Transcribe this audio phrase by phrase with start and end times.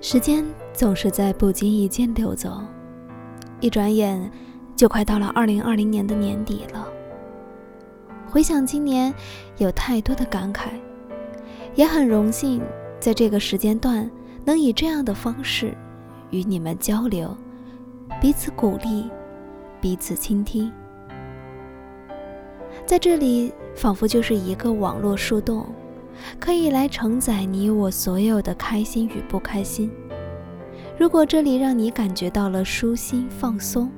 [0.00, 2.60] 时间总是在不经意间溜走，
[3.60, 4.30] 一转眼
[4.76, 6.86] 就快到了二零二零年的年底了。
[8.28, 9.12] 回想今年，
[9.56, 10.68] 有太多的感慨，
[11.74, 12.60] 也很荣幸
[13.00, 14.08] 在这个时间段
[14.44, 15.74] 能以这样的方式
[16.30, 17.34] 与你们交流，
[18.20, 19.10] 彼此鼓励，
[19.80, 20.70] 彼此倾听。
[22.84, 25.66] 在这里，仿佛就是一个网络树洞。
[26.38, 29.90] 可以来承载你我所有的开心与不开心。
[30.98, 33.90] 如果这里让你感觉到了舒心放松，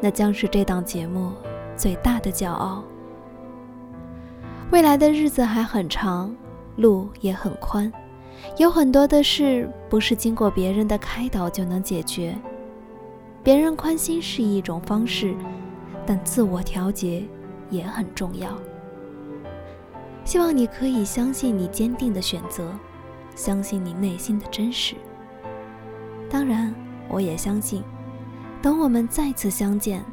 [0.00, 1.32] 那将是这档节目
[1.76, 2.84] 最大的骄傲。
[4.70, 6.34] 未来的日子还很长，
[6.76, 7.92] 路也很宽，
[8.56, 12.36] 有很多的事不是经过别人的开导就能解决。
[13.42, 15.34] 别人宽心是一种方式，
[16.06, 17.24] 但自我调节
[17.70, 18.50] 也很重要。
[20.30, 22.72] 希望你可以相信你坚定的选择，
[23.34, 24.94] 相信你内心的真实。
[26.30, 26.72] 当然，
[27.08, 27.82] 我也相信，
[28.62, 30.04] 等我们再次相见，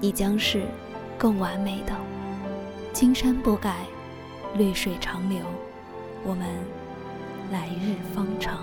[0.00, 0.64] 你将是
[1.16, 1.94] 更完美的。
[2.92, 3.86] 青山不改，
[4.56, 5.38] 绿水长流，
[6.24, 6.48] 我们
[7.52, 8.58] 来日方长。